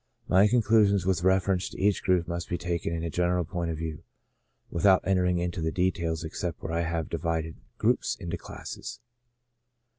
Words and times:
My 0.27 0.47
conclusions 0.47 1.05
with 1.05 1.21
reference 1.23 1.69
to 1.69 1.79
each 1.79 2.01
group 2.03 2.27
must 2.27 2.49
be 2.49 2.57
taken 2.57 2.91
in 2.91 3.03
a 3.03 3.11
general 3.11 3.45
point 3.45 3.69
of 3.69 3.77
view, 3.77 4.01
without 4.71 5.01
entering 5.03 5.37
into 5.37 5.61
the 5.61 5.71
details, 5.71 6.23
except 6.23 6.63
where 6.63 6.71
I 6.73 6.81
have 6.81 7.07
divided 7.07 7.57
groups 7.77 8.15
into 8.15 8.35
classes. 8.35 8.99